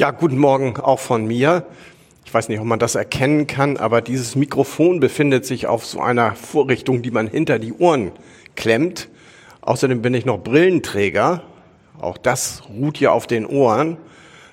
[0.00, 1.66] Ja, guten Morgen auch von mir.
[2.24, 6.00] Ich weiß nicht, ob man das erkennen kann, aber dieses Mikrofon befindet sich auf so
[6.00, 8.12] einer Vorrichtung, die man hinter die Ohren
[8.56, 9.10] klemmt.
[9.60, 11.42] Außerdem bin ich noch Brillenträger.
[12.00, 13.98] Auch das ruht ja auf den Ohren.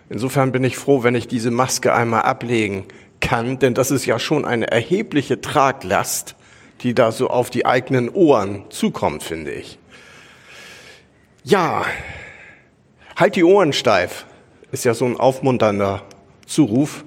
[0.09, 2.83] Insofern bin ich froh, wenn ich diese Maske einmal ablegen
[3.21, 6.35] kann, denn das ist ja schon eine erhebliche Traglast,
[6.81, 9.79] die da so auf die eigenen Ohren zukommt, finde ich.
[11.45, 11.85] Ja,
[13.15, 14.25] halt die Ohren steif
[14.77, 16.03] ist ja so ein aufmunternder
[16.45, 17.03] Zuruf,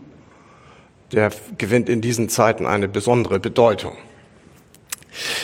[1.13, 3.93] der gewinnt in diesen Zeiten eine besondere Bedeutung.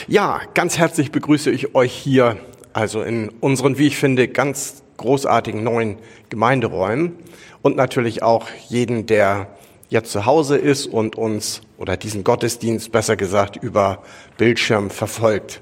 [0.09, 2.35] Ja, ganz herzlich begrüße ich euch hier,
[2.73, 7.13] also in unseren, wie ich finde, ganz großartigen neuen Gemeinderäumen
[7.61, 9.47] und natürlich auch jeden, der
[9.87, 14.03] jetzt zu Hause ist und uns oder diesen Gottesdienst besser gesagt über
[14.37, 15.61] Bildschirm verfolgt.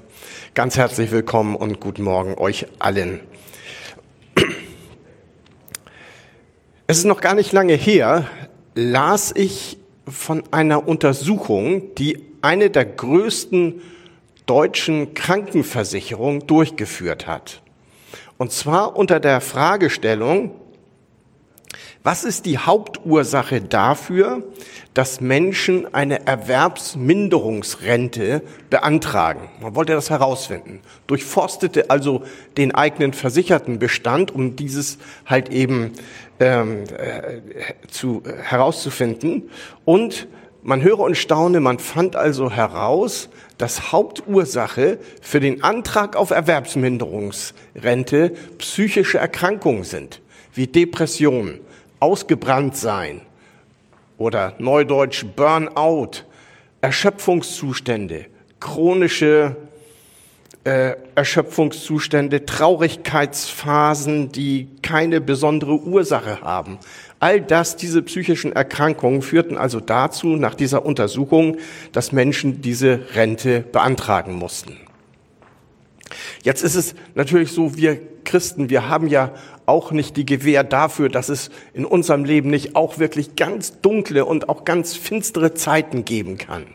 [0.54, 3.20] Ganz herzlich willkommen und guten Morgen euch allen.
[6.88, 8.28] Es ist noch gar nicht lange her,
[8.76, 9.76] las ich
[10.06, 13.82] von einer Untersuchung, die eine der größten
[14.46, 17.60] deutschen Krankenversicherungen durchgeführt hat.
[18.38, 20.52] Und zwar unter der Fragestellung,
[22.04, 24.44] was ist die Hauptursache dafür,
[24.94, 29.48] dass Menschen eine Erwerbsminderungsrente beantragen?
[29.60, 30.82] Man wollte das herausfinden.
[31.08, 32.22] Durchforstete also
[32.56, 35.90] den eigenen Versichertenbestand, um dieses halt eben
[36.40, 37.40] ähm, äh,
[37.88, 39.50] zu, äh, herauszufinden.
[39.84, 40.28] Und
[40.62, 48.30] man höre und staune, man fand also heraus, dass Hauptursache für den Antrag auf Erwerbsminderungsrente
[48.58, 50.20] psychische Erkrankungen sind,
[50.54, 51.60] wie Depressionen,
[52.00, 53.22] ausgebrannt sein
[54.18, 56.24] oder neudeutsch Burnout,
[56.80, 58.26] Erschöpfungszustände,
[58.60, 59.56] chronische
[60.66, 66.78] äh, Erschöpfungszustände, Traurigkeitsphasen, die keine besondere Ursache haben.
[67.20, 71.58] All das, diese psychischen Erkrankungen führten also dazu, nach dieser Untersuchung,
[71.92, 74.76] dass Menschen diese Rente beantragen mussten.
[76.42, 79.32] Jetzt ist es natürlich so, wir Christen, wir haben ja
[79.66, 84.24] auch nicht die Gewähr dafür, dass es in unserem Leben nicht auch wirklich ganz dunkle
[84.24, 86.66] und auch ganz finstere Zeiten geben kann.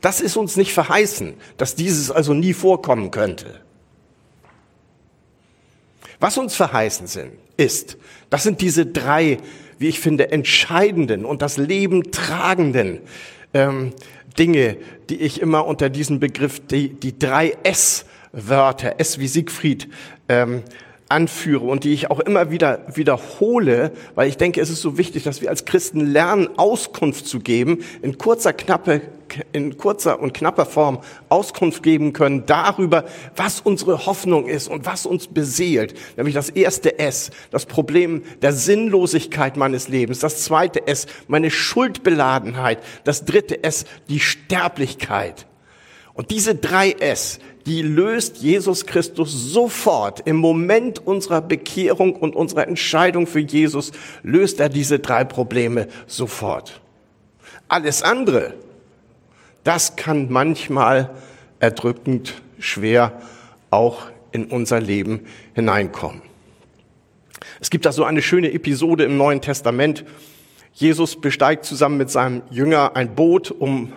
[0.00, 3.60] Das ist uns nicht verheißen, dass dieses also nie vorkommen könnte.
[6.20, 7.96] Was uns verheißen sind, ist,
[8.28, 9.38] das sind diese drei,
[9.78, 13.00] wie ich finde, entscheidenden und das Leben tragenden
[13.54, 13.92] ähm,
[14.38, 14.76] Dinge,
[15.08, 19.88] die ich immer unter diesem Begriff die, die drei S-Wörter, S wie Siegfried,
[20.28, 20.62] ähm,
[21.10, 25.24] anführe und die ich auch immer wieder wiederhole, weil ich denke, es ist so wichtig,
[25.24, 29.02] dass wir als Christen lernen, Auskunft zu geben, in kurzer, knappe,
[29.52, 33.04] in kurzer und knapper Form Auskunft geben können darüber,
[33.34, 35.94] was unsere Hoffnung ist und was uns beseelt.
[36.16, 40.20] Nämlich das erste S, das Problem der Sinnlosigkeit meines Lebens.
[40.20, 42.78] Das zweite S, meine Schuldbeladenheit.
[43.02, 45.46] Das dritte S, die Sterblichkeit.
[46.14, 50.20] Und diese drei S, die löst Jesus Christus sofort.
[50.26, 56.80] Im Moment unserer Bekehrung und unserer Entscheidung für Jesus löst er diese drei Probleme sofort.
[57.68, 58.54] Alles andere,
[59.64, 61.10] das kann manchmal
[61.60, 63.20] erdrückend schwer
[63.70, 66.22] auch in unser Leben hineinkommen.
[67.60, 70.04] Es gibt da so eine schöne Episode im Neuen Testament.
[70.72, 73.92] Jesus besteigt zusammen mit seinem Jünger ein Boot, um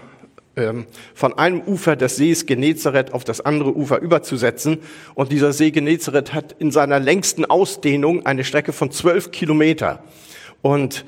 [1.15, 4.79] von einem Ufer des Sees Genezareth auf das andere Ufer überzusetzen.
[5.15, 10.03] Und dieser See Genezareth hat in seiner längsten Ausdehnung eine Strecke von zwölf Kilometer.
[10.61, 11.05] Und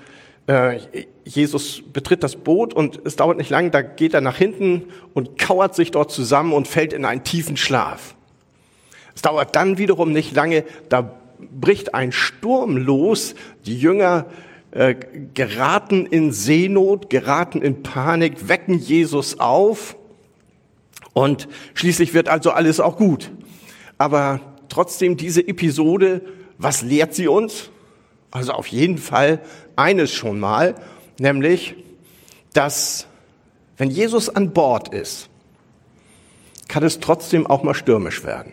[0.48, 0.80] äh,
[1.24, 4.84] Jesus betritt das Boot und es dauert nicht lang, da geht er nach hinten
[5.14, 8.16] und kauert sich dort zusammen und fällt in einen tiefen Schlaf.
[9.16, 13.36] Es dauert dann wiederum nicht lange, da bricht ein Sturm los,
[13.66, 14.26] die Jünger
[14.76, 14.94] äh,
[15.34, 19.96] geraten in Seenot, geraten in Panik, wecken Jesus auf
[21.14, 23.32] und schließlich wird also alles auch gut.
[23.98, 26.24] Aber trotzdem diese Episode,
[26.58, 27.70] was lehrt sie uns?
[28.32, 29.40] Also auf jeden Fall
[29.78, 30.76] eines schon mal,
[31.20, 31.76] nämlich,
[32.52, 33.08] dass
[33.78, 35.30] wenn Jesus an Bord ist,
[36.68, 38.52] kann es trotzdem auch mal stürmisch werden.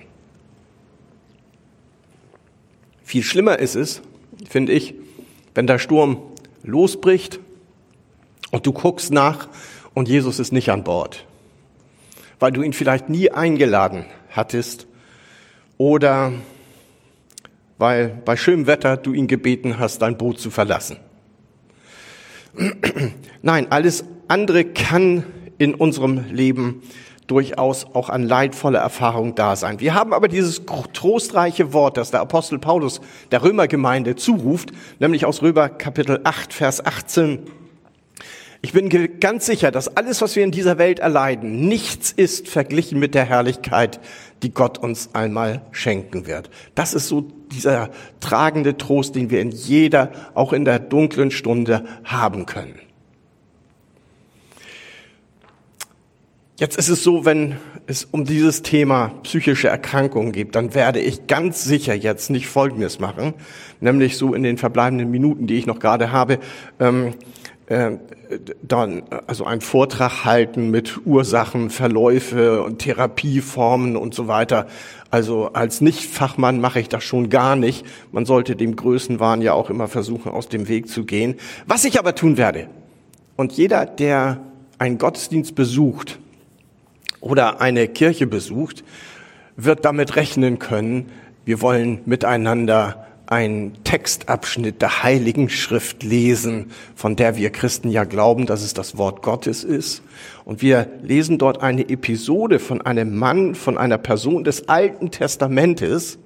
[3.03, 4.03] Viel schlimmer ist es,
[4.49, 4.95] finde ich,
[5.55, 6.23] wenn der Sturm
[6.63, 7.41] losbricht
[8.51, 9.49] und du guckst nach
[9.95, 11.27] und Jesus ist nicht an Bord,
[12.39, 14.87] weil du ihn vielleicht nie eingeladen hattest
[15.79, 16.33] oder
[17.79, 20.99] weil bei schönem Wetter du ihn gebeten hast, dein Boot zu verlassen.
[23.43, 25.25] Nein, alles andere kann
[25.59, 26.83] in unserem Leben
[27.27, 29.81] durchaus auch an leidvolle Erfahrung da sein.
[29.81, 35.43] Wir haben aber dieses trostreiche Wort, das der Apostel Paulus der Römergemeinde zuruft, nämlich aus
[35.43, 37.41] Römer Kapitel 8, Vers 18.
[38.65, 38.89] Ich bin
[39.19, 43.25] ganz sicher, dass alles, was wir in dieser Welt erleiden, nichts ist verglichen mit der
[43.25, 43.99] Herrlichkeit,
[44.45, 46.49] die Gott uns einmal schenken wird.
[46.77, 47.91] Das ist so dieser
[48.21, 52.79] tragende Trost, den wir in jeder, auch in der dunklen Stunde haben können.
[56.59, 57.57] Jetzt ist es so, wenn
[57.87, 63.01] es um dieses Thema psychische Erkrankungen geht, dann werde ich ganz sicher jetzt nicht Folgendes
[63.01, 63.33] machen,
[63.81, 66.39] nämlich so in den verbleibenden Minuten, die ich noch gerade habe,
[66.79, 67.15] ähm,
[67.67, 67.93] äh,
[68.63, 74.67] dann also einen Vortrag halten mit Ursachen, Verläufe und Therapieformen und so weiter.
[75.11, 77.87] Also als Nichtfachmann mache ich das schon gar nicht.
[78.13, 81.37] Man sollte dem Größenwahn ja auch immer versuchen, aus dem Weg zu gehen.
[81.67, 82.69] Was ich aber tun werde,
[83.37, 84.41] und jeder, der
[84.79, 86.19] einen Gottesdienst besucht,
[87.23, 88.85] oder eine Kirche besucht,
[89.57, 91.11] wird damit rechnen können,
[91.45, 98.47] wir wollen miteinander einen Textabschnitt der Heiligen Schrift lesen, von der wir Christen ja glauben,
[98.47, 100.03] dass es das Wort Gottes ist.
[100.45, 106.19] Und wir lesen dort eine Episode von einem Mann, von einer Person des Alten Testamentes,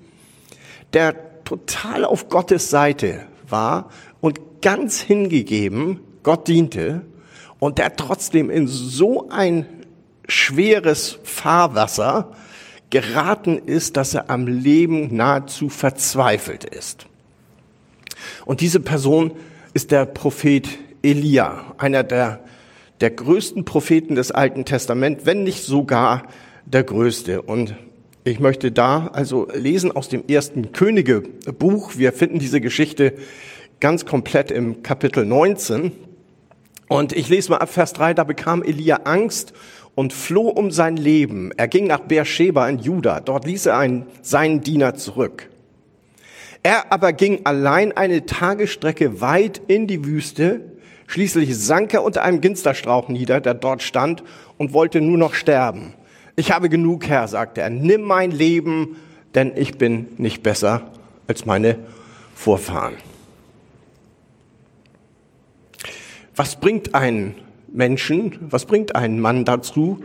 [0.92, 1.14] der
[1.44, 3.90] total auf Gottes Seite war
[4.20, 7.02] und ganz hingegeben Gott diente
[7.58, 9.66] und der trotzdem in so ein
[10.26, 12.32] schweres Fahrwasser
[12.90, 17.06] geraten ist, dass er am Leben nahezu verzweifelt ist.
[18.44, 19.32] Und diese Person
[19.75, 20.69] ist der Prophet
[21.02, 22.40] Elia, einer der,
[23.00, 26.25] der größten Propheten des Alten Testaments, wenn nicht sogar
[26.64, 27.43] der größte.
[27.43, 27.75] Und
[28.25, 31.96] ich möchte da also lesen aus dem ersten Königebuch.
[31.96, 33.14] Wir finden diese Geschichte
[33.81, 35.93] ganz komplett im Kapitel 19.
[36.88, 39.52] Und ich lese mal ab Vers 3, da bekam Elia Angst
[39.96, 41.50] und floh um sein Leben.
[41.56, 43.19] Er ging nach Beersheba in Juda.
[43.19, 45.48] Dort ließ er einen, seinen Diener zurück.
[46.62, 50.60] Er aber ging allein eine Tagesstrecke weit in die Wüste.
[51.06, 54.22] Schließlich sank er unter einem Ginsterstrauch nieder, der dort stand,
[54.58, 55.94] und wollte nur noch sterben.
[56.37, 57.70] Ich habe genug, Herr, sagte er.
[57.70, 58.96] Nimm mein Leben,
[59.34, 60.90] denn ich bin nicht besser
[61.26, 61.78] als meine
[62.34, 62.94] Vorfahren.
[66.34, 67.34] Was bringt einen
[67.76, 70.00] Menschen, was bringt einen Mann dazu,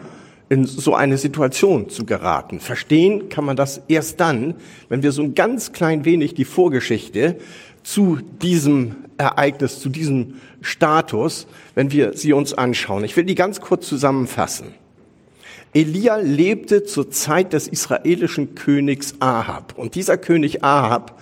[0.50, 2.60] in so eine Situation zu geraten?
[2.60, 4.56] Verstehen kann man das erst dann,
[4.90, 7.38] wenn wir so ein ganz klein wenig die Vorgeschichte
[7.84, 13.04] zu diesem Ereignis, zu diesem Status, wenn wir sie uns anschauen.
[13.04, 14.74] Ich will die ganz kurz zusammenfassen.
[15.74, 19.76] Elia lebte zur Zeit des israelischen Königs Ahab.
[19.78, 21.18] Und dieser König Ahab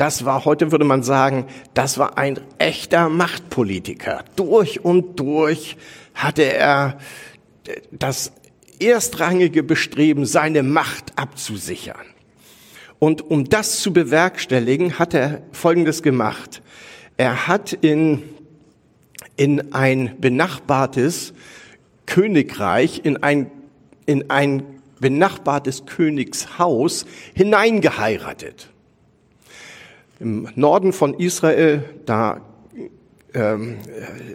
[0.00, 1.44] das war, heute würde man sagen,
[1.74, 4.24] das war ein echter Machtpolitiker.
[4.34, 5.76] Durch und durch
[6.14, 6.96] hatte er
[7.90, 8.32] das
[8.80, 12.06] erstrangige Bestreben, seine Macht abzusichern.
[12.98, 16.62] Und um das zu bewerkstelligen, hat er Folgendes gemacht.
[17.18, 18.22] Er hat in,
[19.36, 21.34] in ein benachbartes
[22.06, 23.50] Königreich, in ein,
[24.06, 24.62] in ein
[24.98, 27.04] benachbartes Königshaus
[27.34, 28.69] hineingeheiratet.
[30.20, 32.42] Im Norden von Israel, da
[33.32, 33.78] ähm,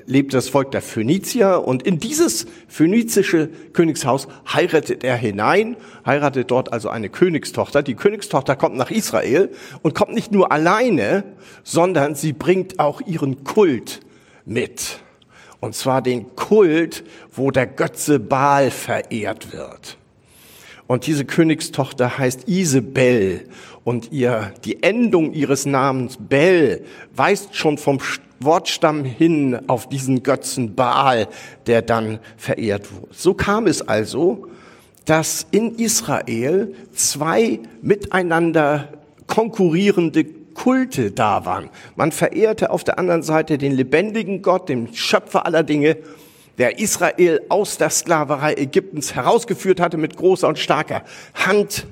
[0.07, 6.73] lebt das Volk der Phönizier und in dieses phönizische Königshaus heiratet er hinein, heiratet dort
[6.73, 7.83] also eine Königstochter.
[7.83, 9.51] Die Königstochter kommt nach Israel
[9.83, 11.23] und kommt nicht nur alleine,
[11.63, 13.99] sondern sie bringt auch ihren Kult
[14.43, 15.01] mit.
[15.59, 19.99] Und zwar den Kult, wo der Götze Baal verehrt wird.
[20.87, 23.47] Und diese Königstochter heißt Isabel
[23.85, 26.83] und ihr, die Endung ihres Namens Bel
[27.15, 27.99] weist schon vom
[28.39, 31.27] Wortstamm hin auf diesen Götzen Baal,
[31.67, 33.13] der dann verehrt wurde.
[33.13, 34.47] So kam es also,
[35.05, 38.89] dass in Israel zwei miteinander
[39.27, 40.25] konkurrierende
[40.55, 41.69] Kulte da waren.
[41.95, 45.97] Man verehrte auf der anderen Seite den lebendigen Gott, den Schöpfer aller Dinge,
[46.57, 51.03] der Israel aus der Sklaverei Ägyptens herausgeführt hatte mit großer und starker
[51.35, 51.85] Hand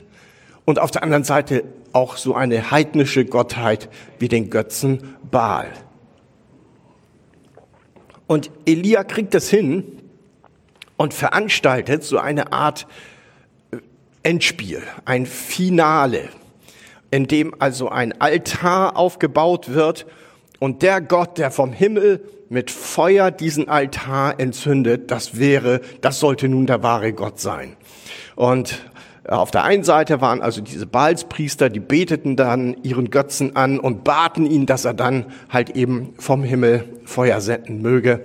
[0.65, 5.71] und auf der anderen Seite auch so eine heidnische Gottheit wie den Götzen Baal.
[8.27, 10.01] Und Elia kriegt es hin
[10.97, 12.87] und veranstaltet so eine Art
[13.71, 13.77] äh,
[14.23, 16.29] Endspiel, ein Finale,
[17.11, 20.05] in dem also ein Altar aufgebaut wird
[20.59, 26.47] und der Gott, der vom Himmel mit Feuer diesen Altar entzündet, das wäre, das sollte
[26.47, 27.75] nun der wahre Gott sein.
[28.35, 28.83] Und
[29.27, 34.03] auf der einen Seite waren also diese Baalspriester, die beteten dann ihren Götzen an und
[34.03, 38.21] baten ihn, dass er dann halt eben vom Himmel Feuer senden möge.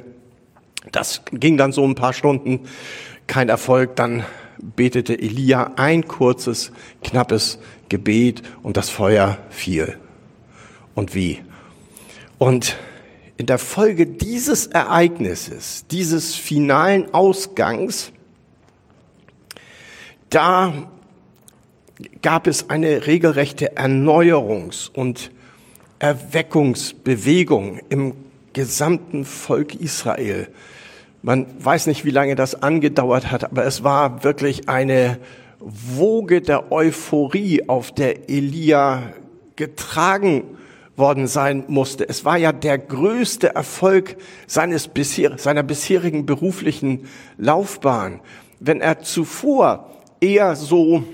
[0.90, 2.60] Das ging dann so ein paar Stunden,
[3.26, 4.24] kein Erfolg, dann
[4.58, 6.72] betete Elia ein kurzes,
[7.04, 9.96] knappes Gebet und das Feuer fiel.
[10.94, 11.40] Und wie?
[12.38, 12.76] Und
[13.36, 18.12] in der Folge dieses Ereignisses, dieses finalen Ausgangs,
[20.30, 20.72] da
[22.22, 25.30] gab es eine regelrechte Erneuerungs- und
[25.98, 28.14] Erweckungsbewegung im
[28.52, 30.48] gesamten Volk Israel.
[31.22, 35.18] Man weiß nicht, wie lange das angedauert hat, aber es war wirklich eine
[35.58, 39.12] Woge der Euphorie, auf der Elia
[39.56, 40.44] getragen
[40.96, 42.08] worden sein musste.
[42.08, 44.16] Es war ja der größte Erfolg
[44.46, 48.20] seines bisher, seiner bisherigen beruflichen Laufbahn.
[48.60, 51.04] Wenn er zuvor eher so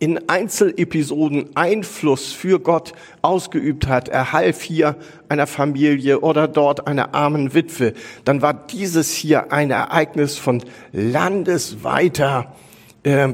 [0.00, 4.08] in Einzelepisoden Einfluss für Gott ausgeübt hat.
[4.08, 4.96] Er half hier
[5.28, 7.92] einer Familie oder dort einer armen Witwe.
[8.24, 12.56] Dann war dieses hier ein Ereignis von landesweiter
[13.02, 13.28] äh,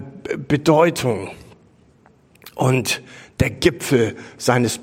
[0.48, 1.30] Bedeutung
[2.56, 3.00] und
[3.38, 4.80] der Gipfel seines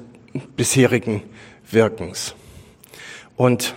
[0.55, 1.21] bisherigen
[1.69, 2.33] Wirkens.
[3.35, 3.75] Und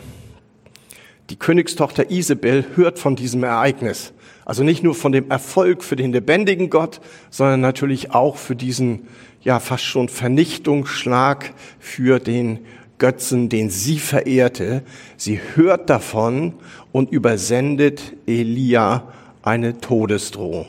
[1.30, 4.12] die Königstochter Isabel hört von diesem Ereignis
[4.46, 7.00] also nicht nur von dem Erfolg für den lebendigen Gott,
[7.30, 9.08] sondern natürlich auch für diesen,
[9.42, 12.60] ja, fast schon Vernichtungsschlag für den
[12.98, 14.82] Götzen, den sie verehrte.
[15.16, 16.54] Sie hört davon
[16.92, 19.12] und übersendet Elia
[19.42, 20.66] eine Todesdrohung.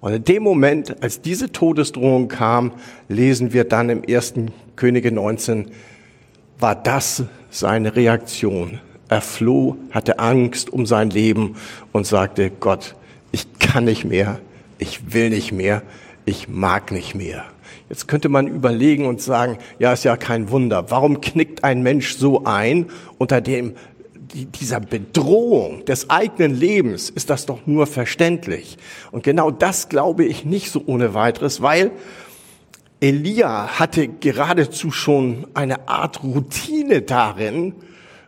[0.00, 2.72] Und in dem Moment, als diese Todesdrohung kam,
[3.08, 5.70] lesen wir dann im ersten Könige 19,
[6.58, 8.80] war das seine Reaktion.
[9.10, 11.56] Er floh, hatte Angst um sein Leben
[11.90, 12.94] und sagte, Gott,
[13.32, 14.38] ich kann nicht mehr,
[14.78, 15.82] ich will nicht mehr,
[16.24, 17.44] ich mag nicht mehr.
[17.88, 20.92] Jetzt könnte man überlegen und sagen, ja, ist ja kein Wunder.
[20.92, 22.86] Warum knickt ein Mensch so ein
[23.18, 23.74] unter dem
[24.32, 28.78] dieser Bedrohung des eigenen Lebens ist das doch nur verständlich.
[29.10, 31.90] Und genau das glaube ich nicht so ohne weiteres, weil
[33.00, 37.74] Elia hatte geradezu schon eine Art Routine darin,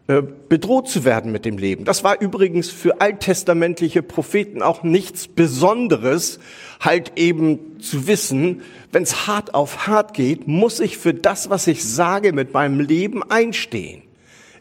[0.07, 1.85] bedroht zu werden mit dem Leben.
[1.85, 6.41] Das war übrigens für alttestamentliche Propheten auch nichts Besonderes,
[6.81, 11.67] halt eben zu wissen, wenn es hart auf hart geht, muss ich für das, was
[11.67, 14.03] ich sage, mit meinem Leben einstehen.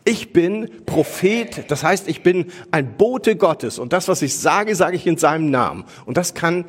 [0.04, 4.76] Ich bin Prophet, das heißt, ich bin ein Bote Gottes und das, was ich sage,
[4.76, 5.86] sage ich in seinem Namen.
[6.06, 6.66] Und das kann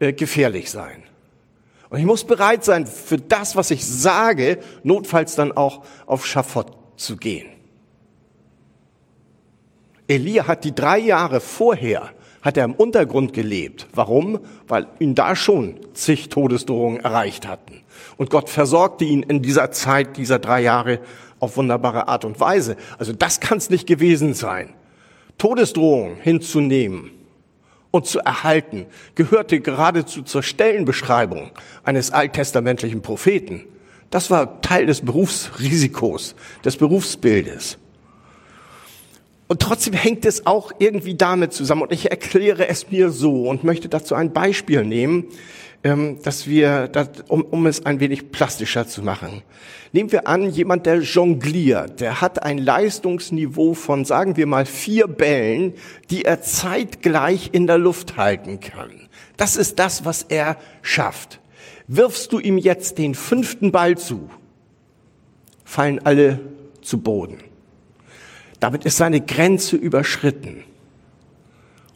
[0.00, 1.02] äh, gefährlich sein.
[1.90, 6.72] Und ich muss bereit sein, für das, was ich sage, notfalls dann auch auf Schafott
[6.96, 7.51] zu gehen.
[10.08, 12.10] Elia hat die drei Jahre vorher,
[12.42, 13.86] hat er im Untergrund gelebt.
[13.94, 14.40] Warum?
[14.66, 17.82] Weil ihn da schon zig Todesdrohungen erreicht hatten.
[18.16, 21.00] Und Gott versorgte ihn in dieser Zeit dieser drei Jahre
[21.38, 22.76] auf wunderbare Art und Weise.
[22.98, 24.74] Also das kann es nicht gewesen sein.
[25.38, 27.10] Todesdrohungen hinzunehmen
[27.90, 31.50] und zu erhalten, gehörte geradezu zur Stellenbeschreibung
[31.84, 33.64] eines alttestamentlichen Propheten.
[34.10, 37.78] Das war Teil des Berufsrisikos, des Berufsbildes.
[39.52, 41.82] Und trotzdem hängt es auch irgendwie damit zusammen.
[41.82, 45.26] Und ich erkläre es mir so und möchte dazu ein Beispiel nehmen,
[45.84, 46.90] ähm, dass wir,
[47.28, 49.42] um, um es ein wenig plastischer zu machen.
[49.92, 55.06] Nehmen wir an, jemand, der jongliert, der hat ein Leistungsniveau von, sagen wir mal, vier
[55.06, 55.74] Bällen,
[56.08, 59.10] die er zeitgleich in der Luft halten kann.
[59.36, 61.40] Das ist das, was er schafft.
[61.88, 64.30] Wirfst du ihm jetzt den fünften Ball zu,
[65.62, 66.40] fallen alle
[66.80, 67.51] zu Boden.
[68.62, 70.62] Damit ist seine Grenze überschritten.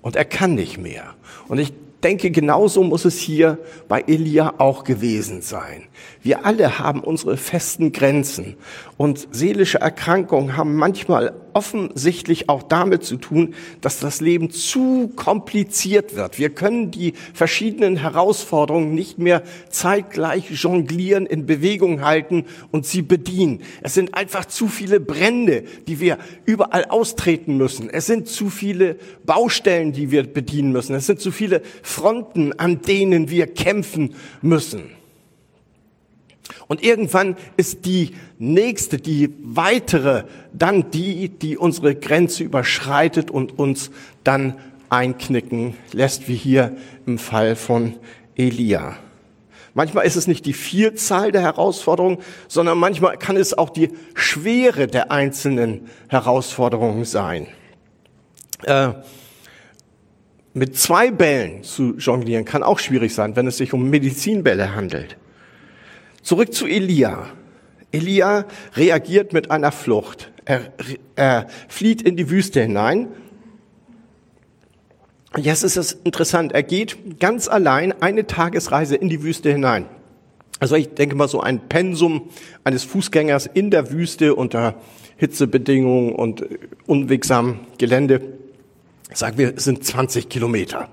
[0.02, 1.14] Und er kann nicht mehr.
[1.46, 5.85] Und ich denke, genauso muss es hier bei Elia auch gewesen sein.
[6.23, 8.56] Wir alle haben unsere festen Grenzen
[8.96, 16.14] und seelische Erkrankungen haben manchmal offensichtlich auch damit zu tun, dass das Leben zu kompliziert
[16.14, 16.38] wird.
[16.38, 23.62] Wir können die verschiedenen Herausforderungen nicht mehr zeitgleich jonglieren, in Bewegung halten und sie bedienen.
[23.80, 27.88] Es sind einfach zu viele Brände, die wir überall austreten müssen.
[27.88, 30.94] Es sind zu viele Baustellen, die wir bedienen müssen.
[30.94, 34.95] Es sind zu viele Fronten, an denen wir kämpfen müssen.
[36.68, 43.90] Und irgendwann ist die nächste, die weitere, dann die, die unsere Grenze überschreitet und uns
[44.24, 44.56] dann
[44.88, 46.76] einknicken lässt, wie hier
[47.06, 47.94] im Fall von
[48.36, 48.96] Elia.
[49.74, 54.86] Manchmal ist es nicht die Vielzahl der Herausforderungen, sondern manchmal kann es auch die Schwere
[54.86, 57.46] der einzelnen Herausforderungen sein.
[58.62, 58.92] Äh,
[60.54, 65.18] mit zwei Bällen zu jonglieren kann auch schwierig sein, wenn es sich um Medizinbälle handelt.
[66.26, 67.28] Zurück zu Elia.
[67.92, 70.33] Elia reagiert mit einer Flucht.
[70.45, 70.73] Er,
[71.14, 73.06] er flieht in die Wüste hinein.
[75.37, 76.50] Jetzt ist es interessant.
[76.50, 79.87] Er geht ganz allein eine Tagesreise in die Wüste hinein.
[80.59, 82.28] Also ich denke mal so ein Pensum
[82.64, 84.75] eines Fußgängers in der Wüste unter
[85.18, 86.45] Hitzebedingungen und
[86.87, 88.21] unwegsamem Gelände.
[89.14, 90.88] Sagen wir, es sind 20 Kilometer.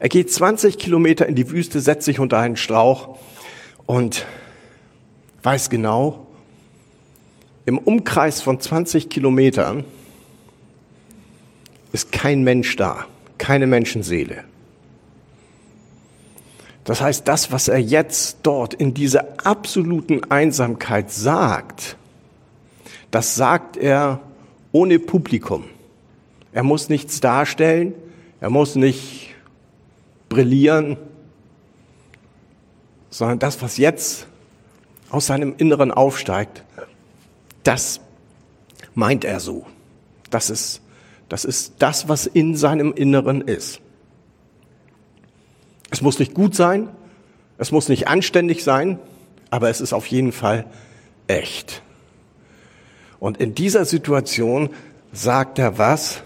[0.00, 3.16] Er geht 20 Kilometer in die Wüste, setzt sich unter einen Strauch
[3.86, 4.26] und
[5.42, 6.26] weiß genau,
[7.64, 9.84] im Umkreis von 20 Kilometern
[11.92, 13.06] ist kein Mensch da,
[13.38, 14.44] keine Menschenseele.
[16.84, 21.96] Das heißt, das, was er jetzt dort in dieser absoluten Einsamkeit sagt,
[23.12, 24.20] das sagt er
[24.72, 25.64] ohne Publikum.
[26.52, 27.94] Er muss nichts darstellen,
[28.40, 29.34] er muss nicht
[30.28, 30.96] brillieren,
[33.10, 34.26] sondern das, was jetzt
[35.12, 36.64] aus seinem Inneren aufsteigt,
[37.62, 38.00] das
[38.94, 39.66] meint er so.
[40.30, 40.80] Das ist,
[41.28, 43.80] das ist das, was in seinem Inneren ist.
[45.90, 46.88] Es muss nicht gut sein,
[47.58, 48.98] es muss nicht anständig sein,
[49.50, 50.64] aber es ist auf jeden Fall
[51.26, 51.82] echt.
[53.20, 54.70] Und in dieser Situation
[55.12, 56.22] sagt er was?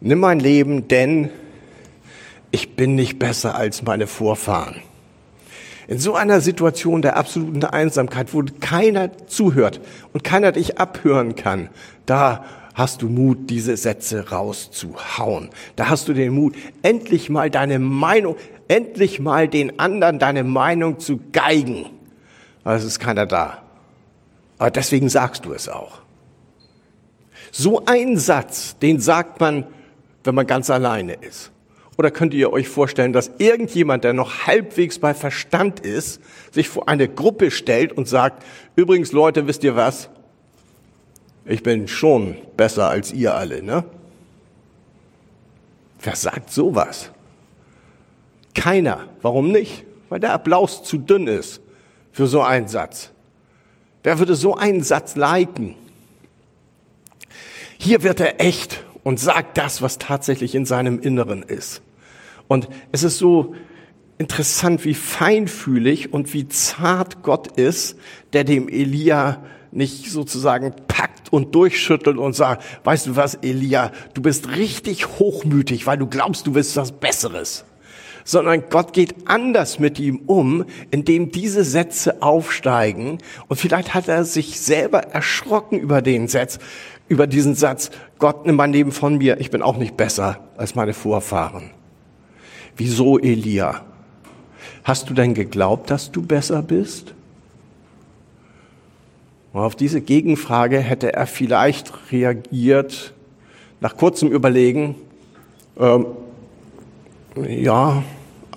[0.00, 1.30] Nimm mein Leben, denn
[2.50, 4.82] ich bin nicht besser als meine Vorfahren.
[5.90, 9.80] In so einer Situation der absoluten Einsamkeit, wo keiner zuhört
[10.12, 11.68] und keiner dich abhören kann,
[12.06, 12.44] da
[12.74, 15.50] hast du Mut, diese Sätze rauszuhauen.
[15.74, 18.36] Da hast du den Mut, endlich mal deine Meinung,
[18.68, 21.86] endlich mal den anderen deine Meinung zu geigen.
[22.62, 23.60] Aber es ist keiner da.
[24.58, 26.02] Aber deswegen sagst du es auch.
[27.50, 29.66] So ein Satz, den sagt man,
[30.22, 31.50] wenn man ganz alleine ist.
[32.00, 36.88] Oder könnt ihr euch vorstellen, dass irgendjemand, der noch halbwegs bei Verstand ist, sich vor
[36.88, 38.42] eine Gruppe stellt und sagt,
[38.74, 40.08] übrigens Leute, wisst ihr was?
[41.44, 43.84] Ich bin schon besser als ihr alle, ne?
[46.00, 47.10] Wer sagt sowas?
[48.54, 49.06] Keiner.
[49.20, 49.84] Warum nicht?
[50.08, 51.60] Weil der Applaus zu dünn ist
[52.12, 53.10] für so einen Satz.
[54.04, 55.74] Wer würde so einen Satz liken?
[57.76, 61.82] Hier wird er echt und sagt das, was tatsächlich in seinem Inneren ist.
[62.50, 63.54] Und es ist so
[64.18, 67.96] interessant, wie feinfühlig und wie zart Gott ist,
[68.32, 74.22] der dem Elia nicht sozusagen packt und durchschüttelt und sagt, weißt du was, Elia, du
[74.22, 77.64] bist richtig hochmütig, weil du glaubst, du bist was Besseres.
[78.24, 83.18] Sondern Gott geht anders mit ihm um, indem diese Sätze aufsteigen.
[83.46, 86.58] Und vielleicht hat er sich selber erschrocken über den Satz,
[87.06, 90.74] über diesen Satz, Gott nimm mein Leben von mir, ich bin auch nicht besser als
[90.74, 91.70] meine Vorfahren.
[92.76, 93.82] Wieso, Elia?
[94.84, 97.14] Hast du denn geglaubt, dass du besser bist?
[99.52, 103.14] Und auf diese Gegenfrage hätte er vielleicht reagiert,
[103.80, 104.94] nach kurzem Überlegen,
[105.78, 106.06] ähm,
[107.48, 108.02] ja,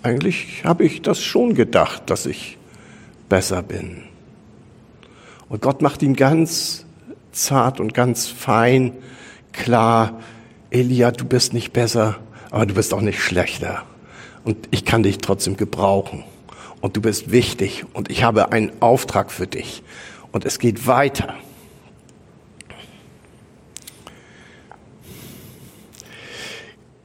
[0.01, 2.57] eigentlich habe ich das schon gedacht, dass ich
[3.29, 4.03] besser bin.
[5.49, 6.85] Und Gott macht ihm ganz
[7.31, 8.93] zart und ganz fein
[9.53, 10.19] klar,
[10.71, 12.17] Elia, du bist nicht besser,
[12.51, 13.83] aber du bist auch nicht schlechter.
[14.43, 16.23] Und ich kann dich trotzdem gebrauchen.
[16.81, 19.83] Und du bist wichtig und ich habe einen Auftrag für dich.
[20.31, 21.35] Und es geht weiter.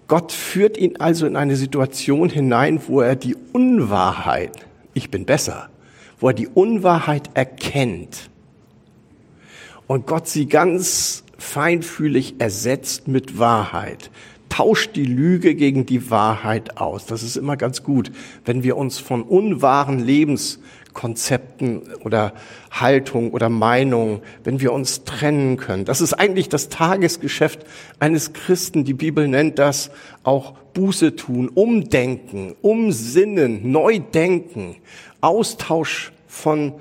[0.09, 5.68] Gott führt ihn also in eine Situation hinein, wo er die Unwahrheit, ich bin besser,
[6.18, 8.31] wo er die Unwahrheit erkennt
[9.88, 14.11] und Gott sie ganz feinfühlig ersetzt mit Wahrheit
[14.59, 17.07] tauscht die Lüge gegen die Wahrheit aus.
[17.07, 18.11] Das ist immer ganz gut,
[18.44, 22.33] wenn wir uns von unwahren Lebenskonzepten oder
[22.73, 25.85] Haltung oder Meinung, wenn wir uns trennen können.
[25.85, 27.64] Das ist eigentlich das Tagesgeschäft
[28.01, 28.83] eines Christen.
[28.83, 29.92] Die Bibel nennt das
[30.25, 34.75] auch Buße tun, umdenken, umsinnen, neu denken,
[35.21, 36.75] Austausch von,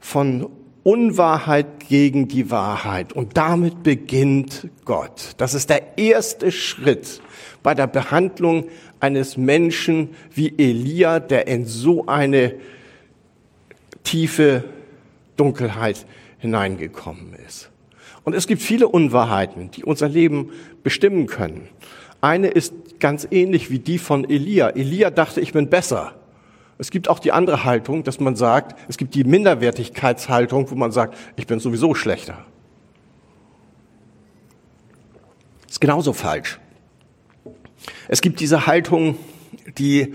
[0.00, 0.46] von
[0.88, 3.12] Unwahrheit gegen die Wahrheit.
[3.12, 5.32] Und damit beginnt Gott.
[5.36, 7.20] Das ist der erste Schritt
[7.62, 12.54] bei der Behandlung eines Menschen wie Elia, der in so eine
[14.02, 14.64] tiefe
[15.36, 16.06] Dunkelheit
[16.38, 17.68] hineingekommen ist.
[18.24, 21.68] Und es gibt viele Unwahrheiten, die unser Leben bestimmen können.
[22.22, 24.70] Eine ist ganz ähnlich wie die von Elia.
[24.70, 26.17] Elia dachte, ich bin besser.
[26.78, 30.92] Es gibt auch die andere Haltung, dass man sagt, es gibt die Minderwertigkeitshaltung, wo man
[30.92, 32.44] sagt, ich bin sowieso schlechter.
[35.68, 36.60] Ist genauso falsch.
[38.06, 39.16] Es gibt diese Haltung,
[39.76, 40.14] die,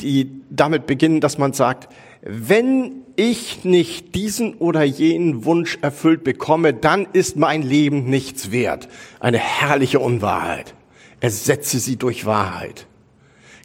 [0.00, 6.74] die damit beginnen, dass man sagt, wenn ich nicht diesen oder jenen Wunsch erfüllt bekomme,
[6.74, 8.88] dann ist mein Leben nichts wert.
[9.20, 10.74] Eine herrliche Unwahrheit.
[11.20, 12.86] Ersetze sie durch Wahrheit.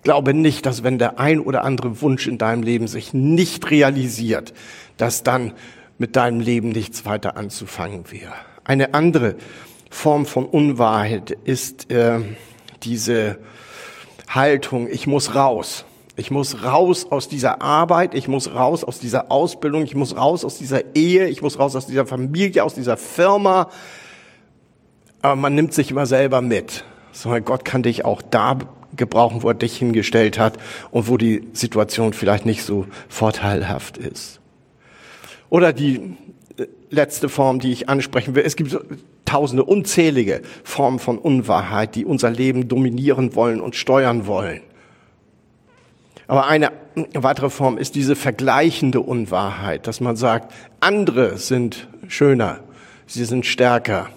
[0.03, 4.53] Glaube nicht, dass wenn der ein oder andere Wunsch in deinem Leben sich nicht realisiert,
[4.97, 5.53] dass dann
[5.97, 8.33] mit deinem Leben nichts weiter anzufangen wäre.
[8.63, 9.35] Eine andere
[9.91, 12.19] Form von Unwahrheit ist äh,
[12.81, 13.37] diese
[14.27, 15.85] Haltung, ich muss raus.
[16.17, 20.43] Ich muss raus aus dieser Arbeit, ich muss raus aus dieser Ausbildung, ich muss raus
[20.43, 23.69] aus dieser Ehe, ich muss raus aus dieser Familie, aus dieser Firma.
[25.21, 26.83] Aber man nimmt sich immer selber mit.
[27.11, 28.57] Sondern Gott kann dich auch da
[28.95, 30.57] gebrauchen, wo er dich hingestellt hat
[30.91, 34.39] und wo die Situation vielleicht nicht so vorteilhaft ist.
[35.49, 36.17] Oder die
[36.57, 38.43] äh, letzte Form, die ich ansprechen will.
[38.45, 38.77] Es gibt
[39.25, 44.61] tausende, unzählige Formen von Unwahrheit, die unser Leben dominieren wollen und steuern wollen.
[46.27, 46.71] Aber eine
[47.13, 52.59] weitere Form ist diese vergleichende Unwahrheit, dass man sagt, andere sind schöner,
[53.05, 54.09] sie sind stärker,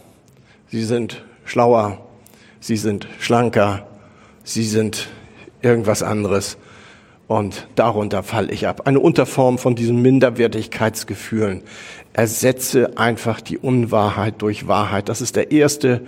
[0.68, 2.06] sie sind schlauer,
[2.60, 3.86] sie sind schlanker,
[4.44, 5.08] sie sind
[5.62, 6.56] irgendwas anderes.
[7.26, 8.82] Und darunter falle ich ab.
[8.86, 11.62] Eine Unterform von diesen Minderwertigkeitsgefühlen.
[12.12, 15.08] Ersetze einfach die Unwahrheit durch Wahrheit.
[15.08, 16.02] Das ist der erste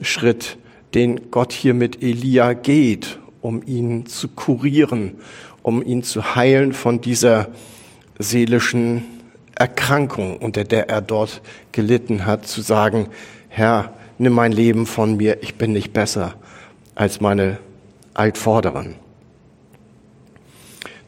[0.00, 0.58] Schritt,
[0.94, 5.14] den Gott hier mit Elia geht, um ihn zu kurieren,
[5.62, 7.48] um ihn zu heilen von dieser
[8.18, 9.04] seelischen
[9.54, 11.40] Erkrankung, unter der er dort
[11.72, 13.08] gelitten hat, zu sagen,
[13.48, 16.34] Herr, nimm mein Leben von mir, ich bin nicht besser
[16.94, 17.58] als meine
[18.18, 18.96] Altvorderen.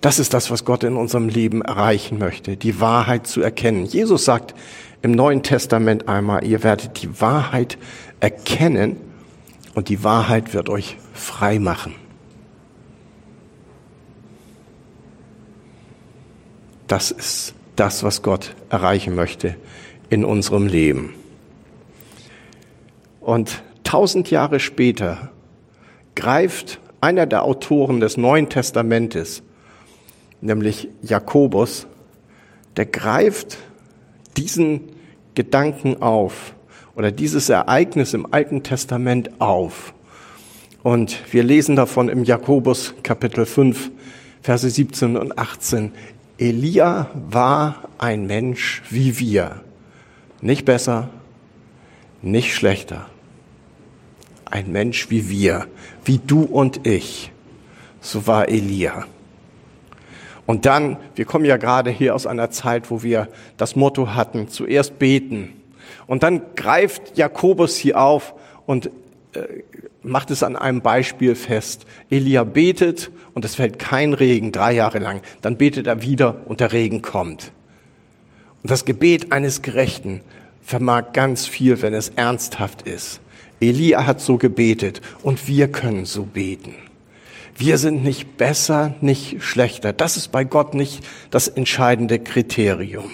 [0.01, 3.85] Das ist das, was Gott in unserem Leben erreichen möchte, die Wahrheit zu erkennen.
[3.85, 4.55] Jesus sagt
[5.03, 7.77] im Neuen Testament einmal, ihr werdet die Wahrheit
[8.21, 8.97] erkennen
[9.75, 11.95] und die Wahrheit wird euch frei machen.
[16.87, 19.57] Das ist das, was Gott erreichen möchte
[20.09, 21.15] in unserem Leben.
[23.21, 25.31] Und tausend Jahre später
[26.15, 29.43] greift einer der Autoren des Neuen Testamentes
[30.41, 31.87] nämlich Jakobus,
[32.77, 33.59] der greift
[34.37, 34.81] diesen
[35.35, 36.55] Gedanken auf
[36.95, 39.95] oder dieses Ereignis im Alten Testament auf.
[40.83, 43.91] Und wir lesen davon im Jakobus Kapitel 5,
[44.43, 45.93] Verse 17 und 18.
[46.39, 49.61] Elia war ein Mensch wie wir.
[50.41, 51.11] Nicht besser,
[52.23, 53.07] nicht schlechter.
[54.51, 55.67] Ein Mensch wie wir,
[56.05, 57.33] wie du und ich.
[58.01, 59.07] So war Elia.
[60.47, 64.49] Und dann, wir kommen ja gerade hier aus einer Zeit, wo wir das Motto hatten,
[64.49, 65.53] zuerst beten.
[66.09, 68.35] Und dann greift Jakobus hier auf
[68.67, 68.87] und
[69.35, 69.63] äh,
[70.03, 71.87] macht es an einem Beispiel fest.
[72.11, 75.21] Elia betet und es fällt kein Regen drei Jahre lang.
[75.43, 77.53] Dann betet er wieder und der Regen kommt.
[78.63, 80.21] Und das Gebet eines Gerechten
[80.63, 83.21] vermag ganz viel, wenn es ernsthaft ist.
[83.61, 86.75] Elia hat so gebetet und wir können so beten.
[87.57, 89.93] Wir sind nicht besser, nicht schlechter.
[89.93, 93.11] Das ist bei Gott nicht das entscheidende Kriterium.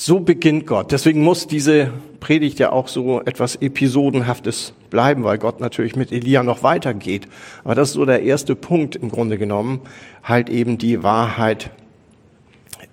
[0.00, 0.92] So beginnt Gott.
[0.92, 6.42] Deswegen muss diese Predigt ja auch so etwas Episodenhaftes bleiben, weil Gott natürlich mit Elia
[6.42, 7.26] noch weitergeht.
[7.64, 9.80] Aber das ist so der erste Punkt im Grunde genommen,
[10.22, 11.70] halt eben die Wahrheit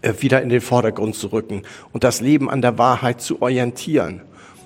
[0.02, 1.62] äh, wieder in den Vordergrund zu rücken
[1.94, 4.22] und das Leben an der Wahrheit zu orientieren.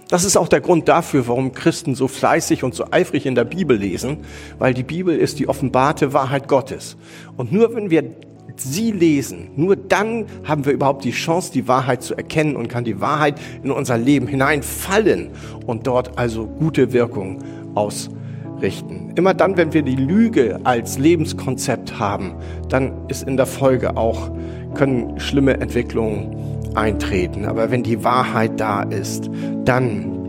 [0.09, 3.43] Das ist auch der Grund dafür, warum Christen so fleißig und so eifrig in der
[3.43, 4.17] Bibel lesen,
[4.57, 6.97] weil die Bibel ist die offenbarte Wahrheit Gottes.
[7.37, 8.15] Und nur wenn wir
[8.55, 12.83] sie lesen, nur dann haben wir überhaupt die Chance, die Wahrheit zu erkennen und kann
[12.83, 15.29] die Wahrheit in unser Leben hineinfallen
[15.67, 17.43] und dort also gute Wirkung
[17.75, 19.13] ausrichten.
[19.15, 22.33] Immer dann, wenn wir die Lüge als Lebenskonzept haben,
[22.67, 24.31] dann ist in der Folge auch,
[24.73, 27.45] können schlimme Entwicklungen eintreten.
[27.45, 29.29] Aber wenn die Wahrheit da ist,
[29.65, 30.19] dann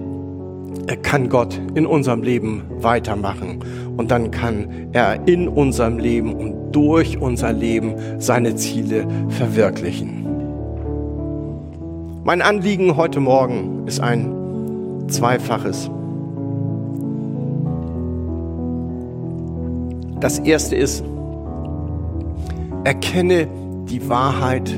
[1.03, 3.61] kann Gott in unserem Leben weitermachen.
[3.97, 10.27] Und dann kann er in unserem Leben und durch unser Leben seine Ziele verwirklichen.
[12.25, 14.33] Mein Anliegen heute Morgen ist ein
[15.09, 15.91] zweifaches.
[20.21, 21.03] Das erste ist,
[22.85, 23.49] erkenne
[23.89, 24.71] die Wahrheit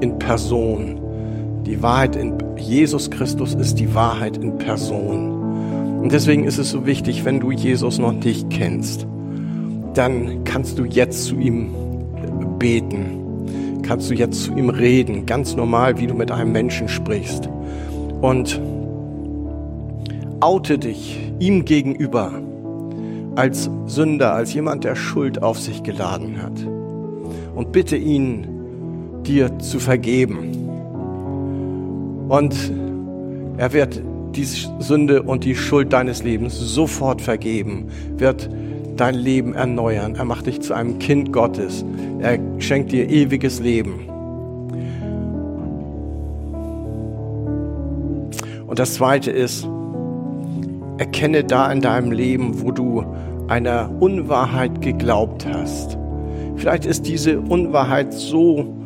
[0.00, 1.00] in Person.
[1.64, 6.00] Die Wahrheit in Jesus Christus ist die Wahrheit in Person.
[6.00, 9.06] Und deswegen ist es so wichtig, wenn du Jesus noch nicht kennst,
[9.94, 11.74] dann kannst du jetzt zu ihm
[12.58, 17.48] beten, kannst du jetzt zu ihm reden, ganz normal, wie du mit einem Menschen sprichst.
[18.20, 18.60] Und
[20.40, 22.32] oute dich ihm gegenüber
[23.34, 26.66] als Sünder, als jemand, der Schuld auf sich geladen hat.
[27.54, 28.46] Und bitte ihn,
[29.28, 30.54] dir zu vergeben.
[32.28, 32.54] Und
[33.58, 34.02] er wird
[34.34, 38.48] die Sünde und die Schuld deines Lebens sofort vergeben, wird
[38.96, 40.14] dein Leben erneuern.
[40.16, 41.84] Er macht dich zu einem Kind Gottes.
[42.20, 44.08] Er schenkt dir ewiges Leben.
[48.66, 49.66] Und das Zweite ist,
[50.98, 53.04] erkenne da in deinem Leben, wo du
[53.48, 55.96] einer Unwahrheit geglaubt hast.
[56.56, 58.77] Vielleicht ist diese Unwahrheit so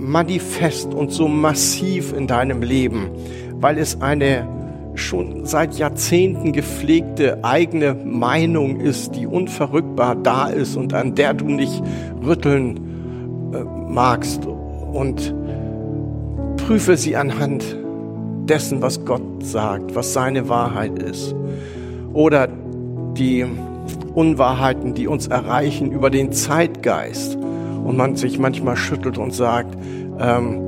[0.00, 3.10] manifest und so massiv in deinem Leben,
[3.54, 4.48] weil es eine
[4.94, 11.46] schon seit Jahrzehnten gepflegte eigene Meinung ist, die unverrückbar da ist und an der du
[11.46, 11.82] nicht
[12.24, 14.46] rütteln äh, magst.
[14.46, 15.34] Und
[16.56, 17.64] prüfe sie anhand
[18.48, 21.34] dessen, was Gott sagt, was seine Wahrheit ist.
[22.12, 22.48] Oder
[23.16, 23.46] die
[24.14, 27.39] Unwahrheiten, die uns erreichen über den Zeitgeist
[27.90, 29.76] und man sich manchmal schüttelt und sagt,
[30.20, 30.60] ähm,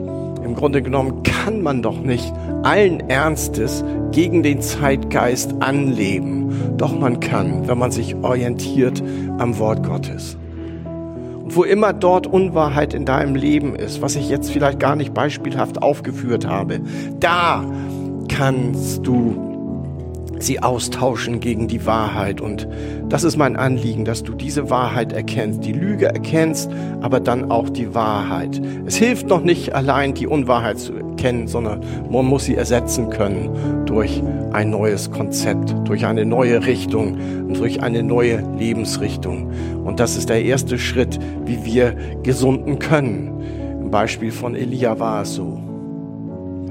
[0.44, 2.32] im Grunde genommen kann man doch nicht
[2.64, 6.74] allen Ernstes gegen den Zeitgeist anleben.
[6.78, 9.00] Doch man kann, wenn man sich orientiert
[9.38, 10.36] am Wort Gottes.
[11.44, 15.14] Und wo immer dort Unwahrheit in deinem Leben ist, was ich jetzt vielleicht gar nicht
[15.14, 16.80] beispielhaft aufgeführt habe,
[17.20, 17.64] da
[18.28, 19.51] kannst du
[20.42, 22.40] sie austauschen gegen die Wahrheit.
[22.40, 22.68] Und
[23.08, 27.68] das ist mein Anliegen, dass du diese Wahrheit erkennst, die Lüge erkennst, aber dann auch
[27.68, 28.60] die Wahrheit.
[28.86, 33.84] Es hilft noch nicht allein, die Unwahrheit zu erkennen, sondern man muss sie ersetzen können
[33.86, 39.50] durch ein neues Konzept, durch eine neue Richtung und durch eine neue Lebensrichtung.
[39.84, 43.42] Und das ist der erste Schritt, wie wir gesunden können.
[43.80, 45.71] Im Beispiel von Elia war es so.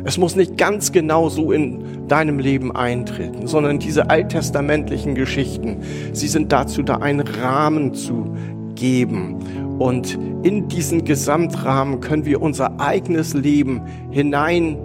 [0.03, 5.77] Es muss nicht ganz genau so in deinem Leben eintreten, sondern diese alttestamentlichen Geschichten,
[6.13, 8.35] sie sind dazu da, einen Rahmen zu
[8.75, 9.37] geben.
[9.77, 14.77] Und in diesen Gesamtrahmen können wir unser eigenes Leben hinein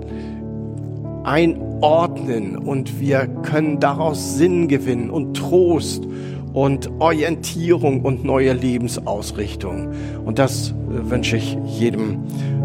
[1.25, 6.07] einordnen und wir können daraus Sinn gewinnen und Trost
[6.53, 9.91] und Orientierung und neue Lebensausrichtung.
[10.25, 12.21] Und das wünsche ich jedem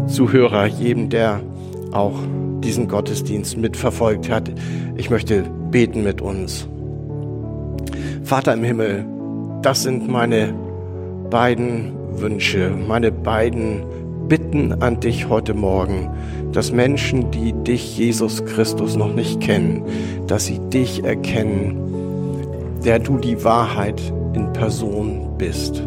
[0.06, 1.40] Zuhörer, jedem, der
[1.92, 2.14] auch
[2.64, 4.50] diesen Gottesdienst mitverfolgt hat.
[4.96, 6.68] Ich möchte beten mit uns.
[8.24, 9.04] Vater im Himmel,
[9.62, 10.54] das sind meine
[11.30, 13.84] beiden Wünsche, meine beiden
[14.28, 16.08] Bitten an dich heute Morgen,
[16.52, 19.82] dass Menschen, die dich, Jesus Christus, noch nicht kennen,
[20.26, 21.76] dass sie dich erkennen,
[22.84, 24.00] der du die Wahrheit
[24.34, 25.82] in Person bist.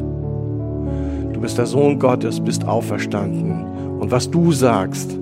[1.34, 3.66] Du bist der Sohn Gottes, bist auferstanden.
[4.00, 5.18] Und was du sagst,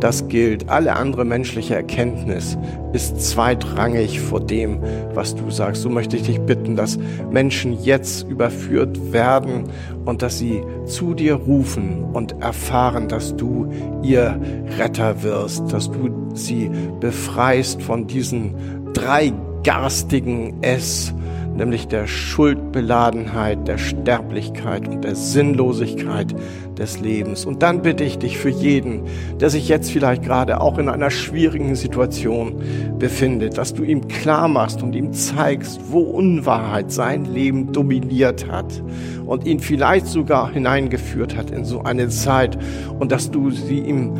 [0.00, 0.68] das gilt.
[0.68, 2.56] Alle andere menschliche Erkenntnis
[2.92, 4.80] ist zweitrangig vor dem,
[5.14, 5.82] was du sagst.
[5.82, 6.98] So möchte ich dich bitten, dass
[7.30, 9.64] Menschen jetzt überführt werden
[10.04, 13.70] und dass sie zu dir rufen und erfahren, dass du
[14.02, 14.40] ihr
[14.78, 18.54] Retter wirst, dass du sie befreist von diesen
[18.92, 19.32] drei
[19.62, 21.12] garstigen S,
[21.56, 26.34] nämlich der Schuldbeladenheit, der Sterblichkeit und der Sinnlosigkeit
[26.78, 27.44] des Lebens.
[27.44, 29.02] Und dann bitte ich dich für jeden,
[29.40, 32.62] der sich jetzt vielleicht gerade auch in einer schwierigen Situation
[32.98, 38.82] befindet, dass du ihm klar machst und ihm zeigst, wo Unwahrheit sein Leben dominiert hat
[39.24, 42.58] und ihn vielleicht sogar hineingeführt hat in so eine Zeit
[42.98, 44.12] und dass du sie ihm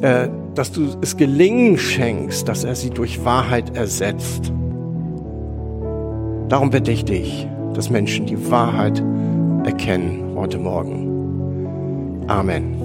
[0.00, 4.52] äh, dass du es gelingen schenkst, dass er sie durch Wahrheit ersetzt.
[6.50, 8.98] Darum bitte ich dich, dass Menschen die Wahrheit
[9.64, 12.26] erkennen heute Morgen.
[12.26, 12.79] Amen.